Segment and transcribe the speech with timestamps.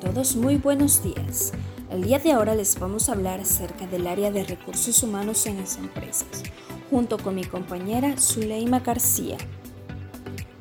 [0.00, 1.52] Todos muy buenos días.
[1.90, 5.60] El día de ahora les vamos a hablar acerca del área de recursos humanos en
[5.60, 6.42] las empresas,
[6.90, 9.36] junto con mi compañera Zuleima García.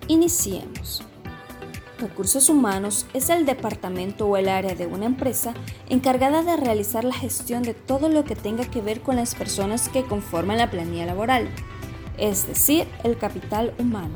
[0.08, 1.04] Iniciemos.
[2.00, 5.54] Recursos humanos es el departamento o el área de una empresa
[5.90, 9.90] encargada de realizar la gestión de todo lo que tenga que ver con las personas
[9.90, 11.50] que conforman la planilla laboral,
[12.18, 14.16] es decir, el capital humano.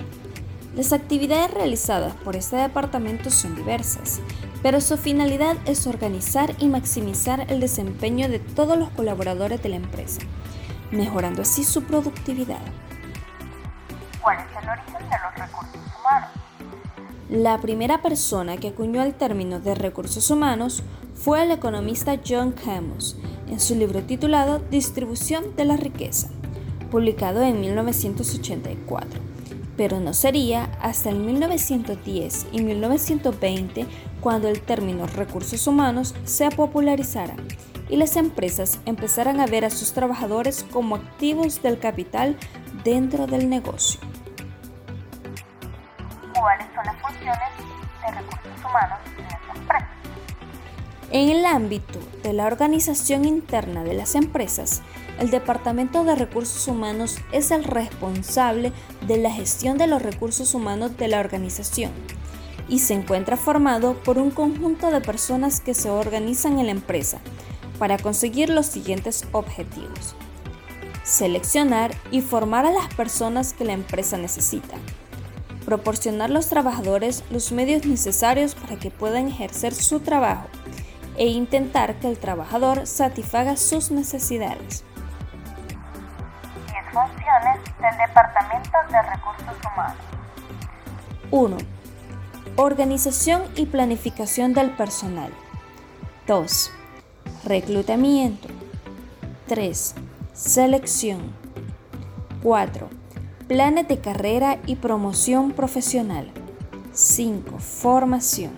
[0.76, 4.20] Las actividades realizadas por este departamento son diversas,
[4.62, 9.76] pero su finalidad es organizar y maximizar el desempeño de todos los colaboradores de la
[9.76, 10.22] empresa,
[10.92, 12.62] mejorando así su productividad.
[14.22, 16.30] ¿Cuál es el origen de los recursos humanos?
[17.30, 20.84] La primera persona que acuñó el término de recursos humanos
[21.14, 23.18] fue el economista John Camus
[23.50, 26.30] en su libro titulado Distribución de la riqueza,
[26.90, 29.27] publicado en 1984
[29.78, 33.86] pero no sería hasta el 1910 y 1920
[34.20, 37.36] cuando el término recursos humanos se popularizara
[37.88, 42.36] y las empresas empezaran a ver a sus trabajadores como activos del capital
[42.84, 44.02] dentro del negocio.
[46.34, 47.50] ¿Cuáles son las funciones
[48.02, 49.97] de recursos humanos en las empresas?
[51.10, 54.82] En el ámbito de la organización interna de las empresas,
[55.20, 58.74] el Departamento de Recursos Humanos es el responsable
[59.08, 61.92] de la gestión de los recursos humanos de la organización
[62.68, 67.20] y se encuentra formado por un conjunto de personas que se organizan en la empresa
[67.80, 70.14] para conseguir los siguientes objetivos.
[71.04, 74.76] Seleccionar y formar a las personas que la empresa necesita.
[75.64, 80.50] Proporcionar a los trabajadores los medios necesarios para que puedan ejercer su trabajo
[81.18, 84.84] e intentar que el trabajador satisfaga sus necesidades
[86.98, 89.98] funciones del Departamento de Recursos Humanos.
[91.30, 91.58] 1.
[92.56, 95.32] Organización y planificación del personal.
[96.26, 96.72] 2.
[97.46, 98.48] Reclutamiento.
[99.48, 99.96] 3.
[100.34, 101.34] Selección.
[102.42, 102.90] 4.
[103.48, 106.32] Planes de carrera y promoción profesional.
[106.94, 107.60] 5.
[107.60, 108.54] Formación.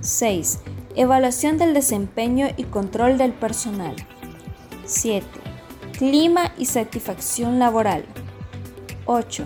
[0.00, 0.60] 6.
[0.98, 3.94] Evaluación del desempeño y control del personal.
[4.86, 5.26] 7
[5.98, 8.06] Clima y satisfacción laboral.
[9.04, 9.44] 8.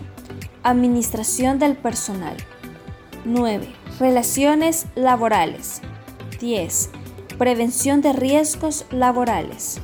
[0.63, 2.37] Administración del personal.
[3.25, 3.69] 9.
[3.99, 5.83] Relaciones laborales.
[6.39, 6.91] 10.
[7.37, 9.81] Prevención de riesgos laborales.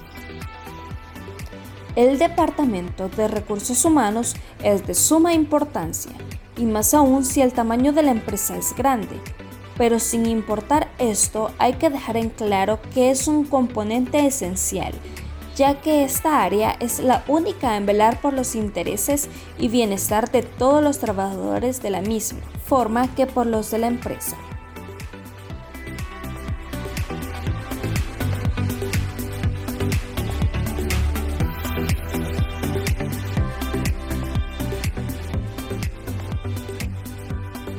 [1.96, 6.12] El Departamento de Recursos Humanos es de suma importancia,
[6.56, 9.20] y más aún si el tamaño de la empresa es grande.
[9.76, 14.94] Pero sin importar esto, hay que dejar en claro que es un componente esencial
[15.56, 20.42] ya que esta área es la única en velar por los intereses y bienestar de
[20.42, 24.36] todos los trabajadores de la misma forma que por los de la empresa.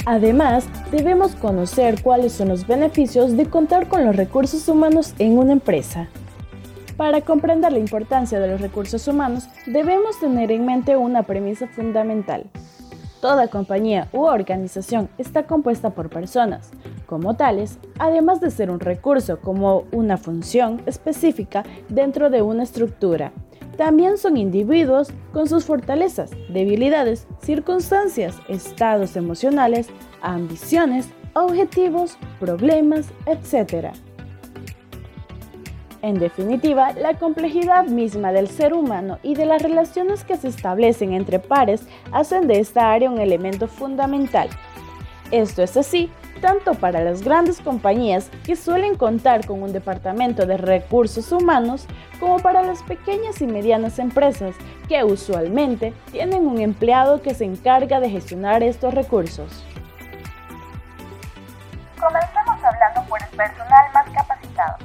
[0.09, 5.53] Además, debemos conocer cuáles son los beneficios de contar con los recursos humanos en una
[5.53, 6.07] empresa.
[6.95, 12.45] Para comprender la importancia de los recursos humanos, debemos tener en mente una premisa fundamental.
[13.21, 16.71] Toda compañía u organización está compuesta por personas.
[17.05, 23.31] Como tales, además de ser un recurso como una función específica dentro de una estructura,
[23.77, 29.89] también son individuos con sus fortalezas, debilidades, circunstancias, estados emocionales,
[30.21, 33.93] ambiciones, objetivos, problemas, etc.
[36.01, 41.13] En definitiva, la complejidad misma del ser humano y de las relaciones que se establecen
[41.13, 44.49] entre pares hacen de esta área un elemento fundamental.
[45.31, 46.09] Esto es así
[46.41, 51.87] tanto para las grandes compañías que suelen contar con un departamento de recursos humanos
[52.19, 54.55] como para las pequeñas y medianas empresas
[54.87, 59.63] que usualmente tienen un empleado que se encarga de gestionar estos recursos.
[62.00, 64.77] Comencemos hablando por el personal más capacitado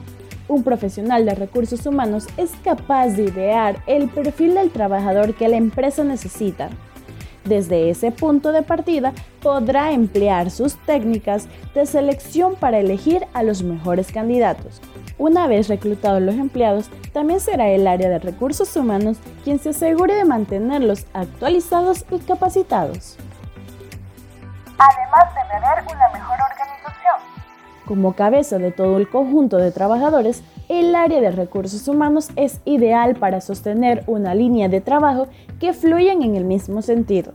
[0.48, 5.56] un profesional de recursos humanos es capaz de idear el perfil del trabajador que la
[5.56, 6.68] empresa necesita.
[7.44, 9.12] Desde ese punto de partida
[9.42, 14.80] podrá emplear sus técnicas de selección para elegir a los mejores candidatos.
[15.18, 20.14] Una vez reclutados los empleados, también será el área de recursos humanos quien se asegure
[20.14, 23.18] de mantenerlos actualizados y capacitados.
[24.78, 26.38] Además de tener una mejor
[27.92, 33.16] como cabeza de todo el conjunto de trabajadores, el área de recursos humanos es ideal
[33.16, 35.26] para sostener una línea de trabajo
[35.60, 37.34] que fluyan en el mismo sentido.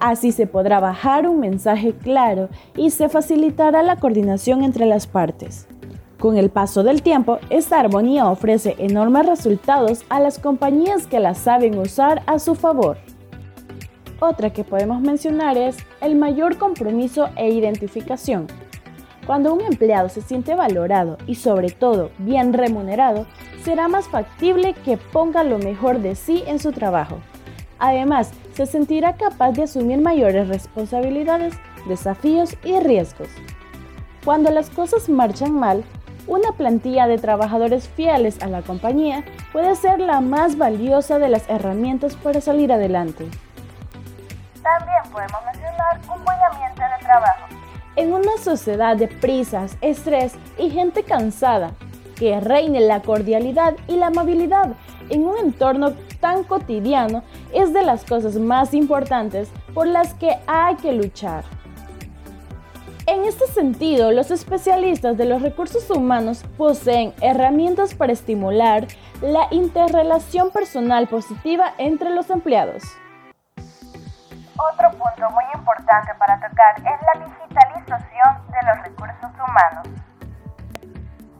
[0.00, 5.68] Así se podrá bajar un mensaje claro y se facilitará la coordinación entre las partes.
[6.18, 11.36] Con el paso del tiempo, esta armonía ofrece enormes resultados a las compañías que la
[11.36, 12.96] saben usar a su favor.
[14.18, 18.48] Otra que podemos mencionar es el mayor compromiso e identificación.
[19.26, 23.26] Cuando un empleado se siente valorado y sobre todo bien remunerado,
[23.62, 27.18] será más factible que ponga lo mejor de sí en su trabajo.
[27.78, 31.54] Además, se sentirá capaz de asumir mayores responsabilidades,
[31.86, 33.28] desafíos y riesgos.
[34.24, 35.84] Cuando las cosas marchan mal,
[36.26, 41.48] una plantilla de trabajadores fieles a la compañía puede ser la más valiosa de las
[41.48, 43.26] herramientas para salir adelante.
[44.62, 47.51] También podemos mencionar un buen ambiente de trabajo.
[47.94, 51.72] En una sociedad de prisas, estrés y gente cansada,
[52.16, 54.74] que reine la cordialidad y la amabilidad
[55.10, 57.22] en un entorno tan cotidiano
[57.52, 61.44] es de las cosas más importantes por las que hay que luchar.
[63.06, 68.86] En este sentido, los especialistas de los recursos humanos poseen herramientas para estimular
[69.20, 72.84] la interrelación personal positiva entre los empleados.
[74.56, 77.26] Otro punto muy importante para tocar es la
[77.92, 79.88] digitalización de los recursos humanos.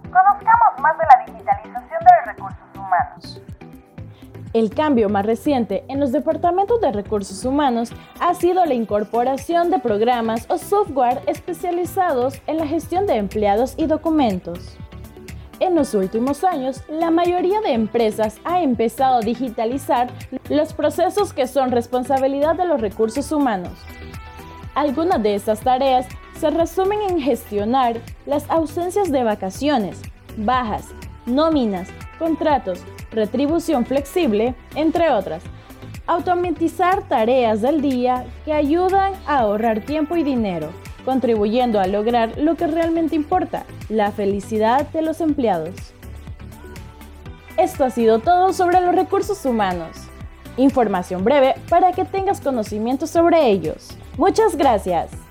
[0.03, 3.43] Conozcamos más de la digitalización de los recursos humanos.
[4.53, 7.91] El cambio más reciente en los departamentos de recursos humanos
[8.21, 13.87] ha sido la incorporación de programas o software especializados en la gestión de empleados y
[13.87, 14.77] documentos.
[15.61, 20.11] En los últimos años, la mayoría de empresas ha empezado a digitalizar
[20.51, 23.73] los procesos que son responsabilidad de los recursos humanos.
[24.75, 26.09] Algunas de estas tareas
[26.43, 30.03] se resumen en gestionar las ausencias de vacaciones,
[30.37, 30.89] bajas,
[31.25, 32.81] nóminas, contratos,
[33.13, 35.45] retribución flexible, entre otras.
[36.09, 40.71] Automatizar tareas del día que ayudan a ahorrar tiempo y dinero,
[41.05, 45.95] contribuyendo a lograr lo que realmente importa, la felicidad de los empleados.
[47.57, 49.97] Esto ha sido todo sobre los recursos humanos.
[50.57, 53.97] Información breve para que tengas conocimiento sobre ellos.
[54.19, 55.22] Muchas gracias.